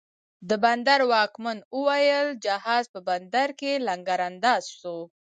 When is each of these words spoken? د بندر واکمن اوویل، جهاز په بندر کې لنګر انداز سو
د 0.49 0.51
بندر 0.63 0.99
واکمن 1.11 1.57
اوویل، 1.75 2.27
جهاز 2.45 2.85
په 2.93 2.99
بندر 3.07 3.47
کې 3.59 3.71
لنګر 3.87 4.19
انداز 4.29 4.63
سو 4.81 4.97